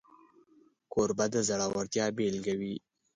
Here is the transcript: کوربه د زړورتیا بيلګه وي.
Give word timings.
کوربه 0.91 1.25
د 1.33 1.35
زړورتیا 1.47 2.05
بيلګه 2.17 2.53
وي. 2.59 2.75